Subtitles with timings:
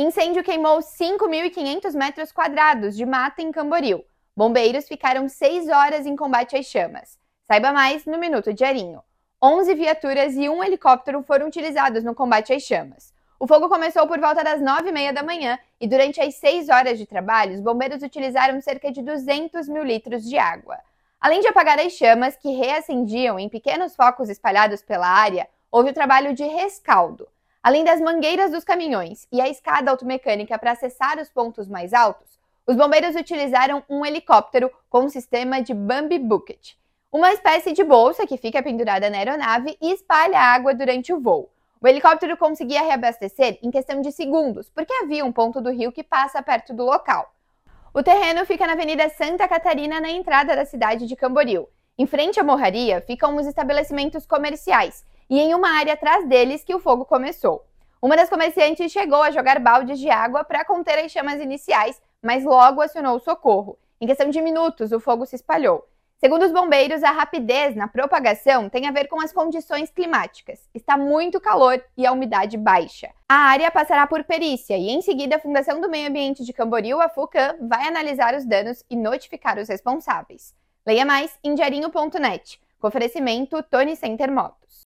[0.00, 4.04] Incêndio queimou 5.500 metros quadrados de mata em Camboriú.
[4.36, 7.18] Bombeiros ficaram seis horas em combate às chamas.
[7.48, 9.02] Saiba mais no Minuto Diarinho.
[9.42, 13.12] 11 viaturas e um helicóptero foram utilizados no combate às chamas.
[13.40, 17.04] O fogo começou por volta das 9h30 da manhã e durante as 6 horas de
[17.04, 20.78] trabalho, os bombeiros utilizaram cerca de 200 mil litros de água.
[21.20, 25.94] Além de apagar as chamas, que reacendiam em pequenos focos espalhados pela área, houve o
[25.94, 27.26] trabalho de rescaldo.
[27.62, 32.38] Além das mangueiras dos caminhões e a escada automecânica para acessar os pontos mais altos,
[32.66, 36.74] os bombeiros utilizaram um helicóptero com um sistema de Bambi Bucket,
[37.10, 41.50] uma espécie de bolsa que fica pendurada na aeronave e espalha água durante o voo.
[41.80, 46.02] O helicóptero conseguia reabastecer em questão de segundos, porque havia um ponto do rio que
[46.02, 47.32] passa perto do local.
[47.94, 51.68] O terreno fica na Avenida Santa Catarina, na entrada da cidade de Camboriú.
[51.96, 56.74] Em frente à morraria ficam os estabelecimentos comerciais e em uma área atrás deles que
[56.74, 57.64] o fogo começou.
[58.00, 62.44] Uma das comerciantes chegou a jogar baldes de água para conter as chamas iniciais, mas
[62.44, 63.78] logo acionou o socorro.
[64.00, 65.84] Em questão de minutos, o fogo se espalhou.
[66.20, 70.68] Segundo os bombeiros, a rapidez na propagação tem a ver com as condições climáticas.
[70.74, 73.08] Está muito calor e a umidade baixa.
[73.28, 77.00] A área passará por perícia e, em seguida, a Fundação do Meio Ambiente de Camboriú,
[77.00, 80.52] a FUCAM, vai analisar os danos e notificar os responsáveis.
[80.84, 82.60] Leia mais em diarinho.net.
[82.80, 84.87] Com oferecimento Tony Center Motos.